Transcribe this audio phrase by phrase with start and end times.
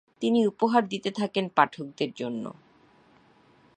[0.21, 2.45] তিনি উপহার দিতে থাকেন পাঠকদের জন্য।